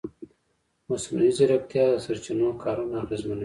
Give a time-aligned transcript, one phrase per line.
[0.89, 3.39] مصنوعي ځیرکتیا د سرچینو کارونه اغېزمنوي.